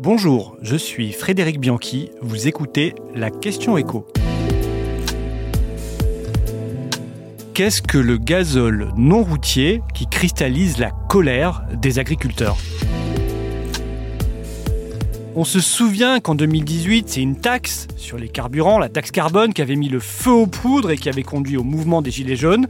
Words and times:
Bonjour, 0.00 0.56
je 0.62 0.76
suis 0.76 1.12
Frédéric 1.12 1.58
Bianchi, 1.58 2.12
vous 2.22 2.46
écoutez 2.46 2.94
la 3.16 3.30
question 3.30 3.76
écho. 3.76 4.06
Qu'est-ce 7.52 7.82
que 7.82 7.98
le 7.98 8.16
gazole 8.16 8.92
non 8.96 9.24
routier 9.24 9.82
qui 9.94 10.06
cristallise 10.06 10.78
la 10.78 10.92
colère 11.08 11.64
des 11.74 11.98
agriculteurs? 11.98 12.56
On 15.38 15.44
se 15.44 15.60
souvient 15.60 16.18
qu'en 16.18 16.34
2018, 16.34 17.08
c'est 17.08 17.22
une 17.22 17.36
taxe 17.36 17.86
sur 17.96 18.18
les 18.18 18.28
carburants, 18.28 18.80
la 18.80 18.88
taxe 18.88 19.12
carbone, 19.12 19.54
qui 19.54 19.62
avait 19.62 19.76
mis 19.76 19.88
le 19.88 20.00
feu 20.00 20.32
aux 20.32 20.48
poudres 20.48 20.90
et 20.90 20.96
qui 20.96 21.08
avait 21.08 21.22
conduit 21.22 21.56
au 21.56 21.62
mouvement 21.62 22.02
des 22.02 22.10
Gilets 22.10 22.34
jaunes. 22.34 22.66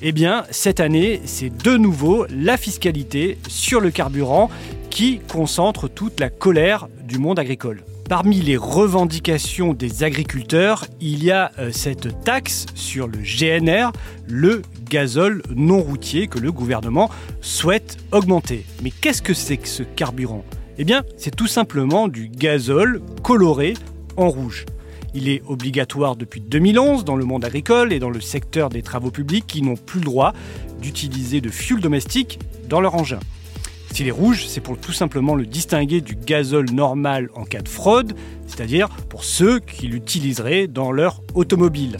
Eh 0.00 0.12
bien, 0.12 0.44
cette 0.50 0.80
année, 0.80 1.20
c'est 1.26 1.54
de 1.54 1.76
nouveau 1.76 2.24
la 2.30 2.56
fiscalité 2.56 3.36
sur 3.48 3.82
le 3.82 3.90
carburant 3.90 4.48
qui 4.88 5.18
concentre 5.30 5.88
toute 5.88 6.18
la 6.18 6.30
colère 6.30 6.88
du 7.06 7.18
monde 7.18 7.38
agricole. 7.38 7.82
Parmi 8.08 8.40
les 8.40 8.56
revendications 8.56 9.74
des 9.74 10.02
agriculteurs, 10.02 10.86
il 11.02 11.22
y 11.22 11.30
a 11.30 11.52
euh, 11.58 11.70
cette 11.70 12.24
taxe 12.24 12.64
sur 12.74 13.08
le 13.08 13.18
GNR, 13.18 13.92
le 14.26 14.62
gazole 14.88 15.42
non 15.54 15.82
routier 15.82 16.28
que 16.28 16.38
le 16.38 16.50
gouvernement 16.50 17.10
souhaite 17.42 17.98
augmenter. 18.10 18.64
Mais 18.82 18.90
qu'est-ce 18.90 19.20
que 19.20 19.34
c'est 19.34 19.58
que 19.58 19.68
ce 19.68 19.82
carburant? 19.82 20.46
Eh 20.78 20.84
bien, 20.84 21.04
c'est 21.16 21.34
tout 21.34 21.46
simplement 21.46 22.06
du 22.06 22.28
gazole 22.28 23.00
coloré 23.22 23.74
en 24.16 24.28
rouge. 24.28 24.66
Il 25.14 25.30
est 25.30 25.42
obligatoire 25.46 26.16
depuis 26.16 26.42
2011 26.42 27.04
dans 27.04 27.16
le 27.16 27.24
monde 27.24 27.46
agricole 27.46 27.94
et 27.94 27.98
dans 27.98 28.10
le 28.10 28.20
secteur 28.20 28.68
des 28.68 28.82
travaux 28.82 29.10
publics 29.10 29.46
qui 29.46 29.62
n'ont 29.62 29.76
plus 29.76 30.00
le 30.00 30.04
droit 30.04 30.34
d'utiliser 30.82 31.40
de 31.40 31.48
fioul 31.48 31.80
domestique 31.80 32.38
dans 32.68 32.82
leur 32.82 32.94
engin. 32.94 33.20
S'il 33.92 34.08
est 34.08 34.12
rouge, 34.12 34.44
c'est 34.46 34.60
pour 34.60 34.76
tout 34.76 34.92
simplement 34.92 35.34
le 35.34 35.46
distinguer 35.46 36.02
du 36.02 36.14
gazole 36.14 36.70
normal 36.70 37.30
en 37.34 37.44
cas 37.44 37.62
de 37.62 37.68
fraude, 37.70 38.12
c'est-à-dire 38.46 38.88
pour 39.08 39.24
ceux 39.24 39.60
qui 39.60 39.86
l'utiliseraient 39.86 40.66
dans 40.66 40.92
leur 40.92 41.22
automobile. 41.32 41.96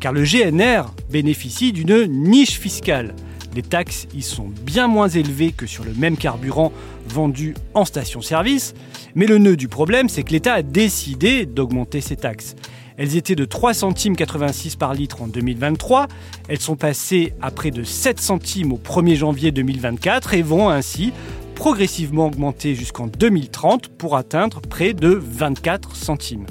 Car 0.00 0.12
le 0.12 0.24
GNR 0.24 0.92
bénéficie 1.08 1.72
d'une 1.72 2.06
niche 2.06 2.58
fiscale. 2.58 3.14
Les 3.56 3.62
taxes 3.62 4.06
y 4.14 4.20
sont 4.20 4.50
bien 4.64 4.86
moins 4.86 5.08
élevées 5.08 5.50
que 5.50 5.66
sur 5.66 5.82
le 5.82 5.94
même 5.94 6.18
carburant 6.18 6.72
vendu 7.08 7.54
en 7.72 7.86
station-service, 7.86 8.74
mais 9.14 9.24
le 9.24 9.38
nœud 9.38 9.56
du 9.56 9.66
problème, 9.66 10.10
c'est 10.10 10.24
que 10.24 10.32
l'État 10.32 10.52
a 10.52 10.62
décidé 10.62 11.46
d'augmenter 11.46 12.02
ces 12.02 12.16
taxes. 12.16 12.54
Elles 12.98 13.16
étaient 13.16 13.34
de 13.34 13.46
3 13.46 13.72
centimes 13.72 14.14
86 14.14 14.76
par 14.76 14.92
litre 14.92 15.22
en 15.22 15.26
2023. 15.26 16.06
Elles 16.48 16.60
sont 16.60 16.76
passées 16.76 17.32
à 17.40 17.50
près 17.50 17.70
de 17.70 17.82
7 17.82 18.20
centimes 18.20 18.72
au 18.72 18.78
1er 18.78 19.14
janvier 19.14 19.52
2024 19.52 20.34
et 20.34 20.42
vont 20.42 20.68
ainsi 20.68 21.14
progressivement 21.54 22.26
augmenter 22.26 22.74
jusqu'en 22.74 23.06
2030 23.06 23.88
pour 23.88 24.18
atteindre 24.18 24.60
près 24.60 24.92
de 24.92 25.08
24 25.08 25.96
centimes. 25.96 26.44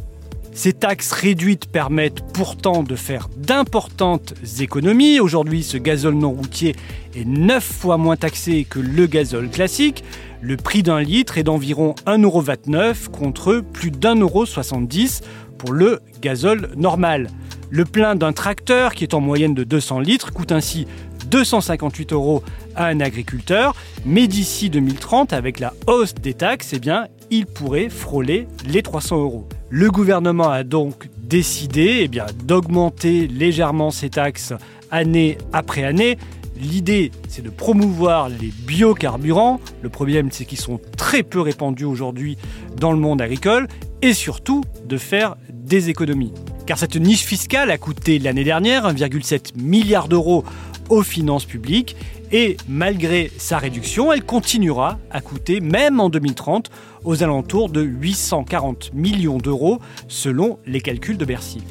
Ces 0.55 0.71
taxes 0.71 1.11
réduites 1.11 1.65
permettent 1.65 2.21
pourtant 2.33 2.81
de 2.81 2.95
faire 2.95 3.27
d'importantes 3.35 4.33
économies. 4.61 5.19
Aujourd'hui, 5.19 5.63
ce 5.63 5.75
gazole 5.75 6.13
non 6.13 6.31
routier 6.31 6.77
est 7.13 7.25
9 7.25 7.61
fois 7.61 7.97
moins 7.97 8.15
taxé 8.15 8.63
que 8.63 8.79
le 8.79 9.05
gazole 9.05 9.49
classique. 9.49 10.05
Le 10.39 10.55
prix 10.55 10.81
d'un 10.81 11.01
litre 11.01 11.37
est 11.37 11.43
d'environ 11.43 11.93
1,29€ 12.07 13.09
contre 13.09 13.59
plus 13.59 13.91
d'1,70€ 13.91 15.23
pour 15.57 15.73
le 15.73 15.99
gazole 16.21 16.69
normal. 16.77 17.27
Le 17.69 17.83
plein 17.83 18.15
d'un 18.15 18.31
tracteur, 18.31 18.93
qui 18.93 19.03
est 19.03 19.13
en 19.13 19.19
moyenne 19.19 19.55
de 19.55 19.65
200 19.65 19.99
litres, 19.99 20.31
coûte 20.31 20.53
ainsi 20.53 20.87
258 21.29 22.13
euros 22.13 22.43
à 22.77 22.85
un 22.85 23.01
agriculteur, 23.01 23.75
mais 24.05 24.27
d'ici 24.27 24.69
2030, 24.69 25.33
avec 25.33 25.59
la 25.59 25.73
hausse 25.87 26.13
des 26.13 26.33
taxes, 26.33 26.71
eh 26.71 26.79
bien, 26.79 27.07
il 27.29 27.45
pourrait 27.45 27.89
frôler 27.89 28.47
les 28.65 28.81
300 28.81 29.17
euros. 29.17 29.49
Le 29.69 29.89
gouvernement 29.89 30.49
a 30.49 30.63
donc 30.63 31.09
décidé 31.17 32.07
eh 32.07 32.43
d'augmenter 32.43 33.27
légèrement 33.27 33.89
ces 33.89 34.09
taxes 34.09 34.53
année 34.91 35.37
après 35.53 35.83
année. 35.83 36.17
L'idée, 36.55 37.11
c'est 37.27 37.41
de 37.41 37.49
promouvoir 37.49 38.29
les 38.29 38.53
biocarburants. 38.65 39.59
Le 39.81 39.89
problème, 39.89 40.29
c'est 40.31 40.45
qu'ils 40.45 40.59
sont 40.59 40.79
très 40.97 41.23
peu 41.23 41.41
répandus 41.41 41.85
aujourd'hui 41.85 42.37
dans 42.77 42.91
le 42.91 42.99
monde 42.99 43.21
agricole 43.21 43.67
et 44.01 44.13
surtout 44.13 44.63
de 44.85 44.97
faire 44.97 45.35
des 45.51 45.89
économies. 45.89 46.31
Car 46.67 46.77
cette 46.77 46.95
niche 46.95 47.23
fiscale 47.23 47.71
a 47.71 47.77
coûté 47.77 48.19
l'année 48.19 48.43
dernière 48.43 48.87
1,7 48.93 49.57
milliard 49.57 50.07
d'euros 50.07 50.43
aux 50.89 51.03
finances 51.03 51.45
publiques 51.45 51.95
et 52.31 52.57
malgré 52.67 53.31
sa 53.37 53.57
réduction, 53.57 54.11
elle 54.11 54.23
continuera 54.23 54.99
à 55.11 55.21
coûter, 55.21 55.61
même 55.61 55.99
en 55.99 56.09
2030, 56.09 56.69
aux 57.03 57.23
alentours 57.23 57.69
de 57.69 57.81
840 57.81 58.93
millions 58.93 59.37
d'euros 59.37 59.79
selon 60.07 60.59
les 60.65 60.81
calculs 60.81 61.17
de 61.17 61.25
Bercy. 61.25 61.61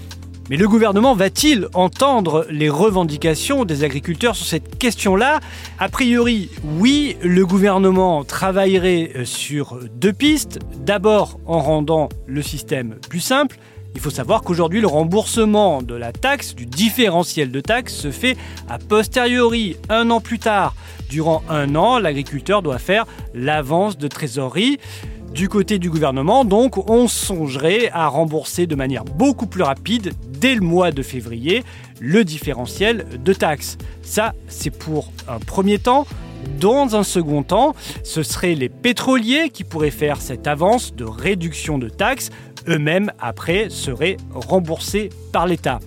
Mais 0.51 0.57
le 0.59 0.69
gouvernement 0.69 1.15
va-t-il 1.15 1.69
entendre 1.73 2.47
les 2.51 2.69
revendications 2.69 3.65
des 3.65 3.83
agriculteurs 3.83 4.37
sur 4.37 4.45
cette 4.45 4.79
question-là? 4.79 5.41
A 5.79 5.89
priori, 5.89 6.51
oui, 6.79 7.17
le 7.23 7.47
gouvernement 7.47 8.25
travaillerait 8.25 9.25
sur 9.25 9.79
deux 9.95 10.13
pistes. 10.13 10.59
D'abord 10.77 11.41
en 11.47 11.61
rendant 11.61 12.11
le 12.27 12.43
système 12.43 12.97
plus 13.09 13.21
simple, 13.21 13.57
il 13.95 14.01
faut 14.01 14.11
savoir 14.11 14.43
qu'aujourd'hui, 14.43 14.81
le 14.81 14.87
remboursement 14.87 15.83
de 15.83 15.95
la 15.95 16.13
taxe, 16.13 16.55
du 16.55 16.67
différentiel 16.67 17.51
de 17.51 17.61
taxe, 17.61 17.95
se 17.95 18.11
fait 18.11 18.37
a 18.69 18.79
posteriori, 18.79 19.77
un 19.89 20.11
an 20.11 20.21
plus 20.21 20.39
tard. 20.39 20.75
Durant 21.09 21.43
un 21.49 21.75
an, 21.77 21.99
l'agriculteur 21.99 22.63
doit 22.63 22.79
faire 22.79 23.07
l'avance 23.35 23.97
de 23.97 24.09
trésorerie. 24.09 24.79
Du 25.33 25.49
côté 25.49 25.79
du 25.79 25.91
gouvernement, 25.91 26.45
donc, 26.45 26.89
on 26.89 27.09
songerait 27.09 27.91
à 27.93 28.07
rembourser 28.07 28.67
de 28.67 28.75
manière 28.75 29.05
beaucoup 29.05 29.47
plus 29.47 29.63
rapide, 29.63 30.13
dès 30.29 30.55
le 30.55 30.61
mois 30.61 30.93
de 30.93 31.03
février, 31.03 31.65
le 32.01 32.25
différentiel 32.25 33.07
de 33.23 33.33
taxe. 33.33 33.79
Ça, 34.03 34.35
c'est 34.49 34.71
pour 34.71 35.11
un 35.29 35.39
premier 35.39 35.79
temps. 35.79 36.07
Dans 36.61 36.97
un 36.97 37.03
second 37.03 37.43
temps, 37.43 37.75
ce 38.03 38.23
seraient 38.23 38.55
les 38.55 38.69
pétroliers 38.69 39.51
qui 39.51 39.65
pourraient 39.65 39.91
faire 39.91 40.21
cette 40.21 40.47
avance 40.47 40.95
de 40.95 41.05
réduction 41.05 41.79
de 41.79 41.89
taxes 41.89 42.31
eux-mêmes 42.69 43.13
après 43.19 43.69
seraient 43.69 44.17
remboursés 44.33 45.11
par 45.33 45.47
l'État. 45.47 45.81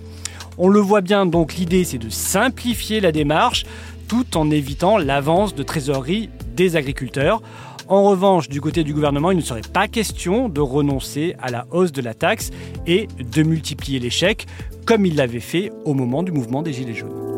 On 0.56 0.68
le 0.68 0.80
voit 0.80 1.00
bien, 1.00 1.26
donc 1.26 1.54
l'idée 1.54 1.84
c'est 1.84 1.98
de 1.98 2.08
simplifier 2.10 3.00
la 3.00 3.12
démarche 3.12 3.64
tout 4.08 4.36
en 4.36 4.50
évitant 4.50 4.98
l'avance 4.98 5.54
de 5.54 5.62
trésorerie 5.62 6.30
des 6.54 6.76
agriculteurs. 6.76 7.42
En 7.88 8.04
revanche, 8.04 8.48
du 8.48 8.60
côté 8.60 8.84
du 8.84 8.92
gouvernement, 8.92 9.30
il 9.30 9.38
ne 9.38 9.42
serait 9.42 9.62
pas 9.62 9.88
question 9.88 10.48
de 10.48 10.60
renoncer 10.60 11.34
à 11.40 11.50
la 11.50 11.66
hausse 11.70 11.92
de 11.92 12.02
la 12.02 12.14
taxe 12.14 12.50
et 12.86 13.08
de 13.18 13.42
multiplier 13.42 14.10
chèques 14.10 14.46
comme 14.84 15.06
il 15.06 15.16
l'avait 15.16 15.40
fait 15.40 15.70
au 15.84 15.94
moment 15.94 16.22
du 16.22 16.32
mouvement 16.32 16.62
des 16.62 16.72
Gilets 16.72 16.94
jaunes. 16.94 17.37